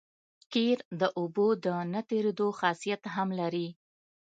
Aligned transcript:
قیر 0.53 0.77
د 0.99 1.01
اوبو 1.19 1.47
د 1.65 1.67
نه 1.93 2.01
تېرېدو 2.09 2.47
خاصیت 2.59 3.01
هم 3.15 3.29
لري 3.39 3.67